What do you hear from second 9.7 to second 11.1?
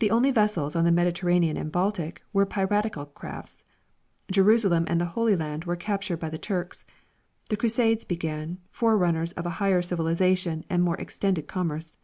civilization and more